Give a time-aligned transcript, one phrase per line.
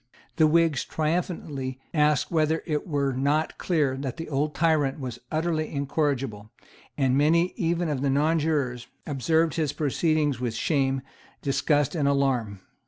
[0.37, 5.71] The Whigs triumphantly asked whether it were not clear that the old tyrant was utterly
[5.71, 6.49] incorrigible;
[6.97, 11.03] and many even of the nonjurors observed his proceedings with shame,
[11.43, 12.61] disgust and alarm.